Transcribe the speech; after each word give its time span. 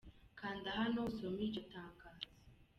Kanda 0.39 0.69
hano 0.79 0.99
usome 1.09 1.39
iryo 1.45 1.61
tangazo: 1.73 2.27